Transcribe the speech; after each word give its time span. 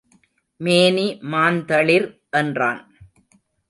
மேனி 0.61 1.05
மாந்தளிர் 1.31 2.09
என்றான். 2.29 2.81